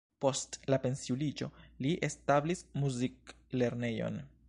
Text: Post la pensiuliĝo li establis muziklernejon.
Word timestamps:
Post 0.23 0.55
la 0.73 0.79
pensiuliĝo 0.85 1.49
li 1.87 1.93
establis 2.09 2.67
muziklernejon. 2.85 4.23